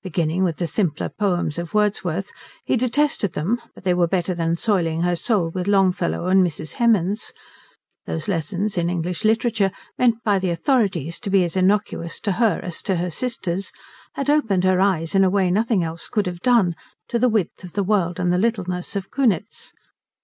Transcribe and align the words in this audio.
Beginning 0.00 0.44
with 0.44 0.58
the 0.58 0.68
simpler 0.68 1.08
poems 1.08 1.58
of 1.58 1.74
Wordsworth 1.74 2.30
he 2.64 2.76
detested 2.76 3.32
them, 3.32 3.60
but 3.74 3.82
they 3.82 3.94
were 3.94 4.06
better 4.06 4.32
than 4.32 4.56
soiling 4.56 5.02
her 5.02 5.16
soul 5.16 5.48
with 5.50 5.66
Longfellow 5.66 6.28
and 6.28 6.46
Mrs. 6.46 6.74
Hemans 6.74 7.32
those 8.06 8.28
lessons 8.28 8.78
in 8.78 8.88
English 8.88 9.24
literature, 9.24 9.72
meant 9.98 10.22
by 10.22 10.38
the 10.38 10.50
authorities 10.50 11.18
to 11.18 11.30
be 11.30 11.42
as 11.42 11.56
innocuous 11.56 12.20
to 12.20 12.30
her 12.38 12.60
as 12.62 12.80
to 12.82 12.94
her 12.94 13.10
sisters, 13.10 13.72
had 14.12 14.30
opened 14.30 14.62
her 14.62 14.80
eyes 14.80 15.16
in 15.16 15.24
a 15.24 15.28
way 15.30 15.50
nothing 15.50 15.82
else 15.82 16.06
could 16.06 16.26
have 16.26 16.42
done 16.42 16.76
to 17.08 17.18
the 17.18 17.28
width 17.28 17.64
of 17.64 17.72
the 17.72 17.82
world 17.82 18.20
and 18.20 18.32
the 18.32 18.38
littleness 18.38 18.94
of 18.94 19.10
Kunitz. 19.10 19.72